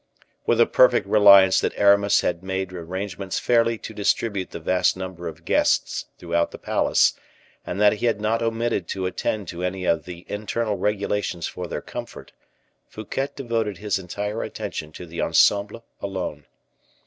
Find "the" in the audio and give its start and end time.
4.49-4.59, 6.49-6.57, 10.05-10.25, 15.05-15.21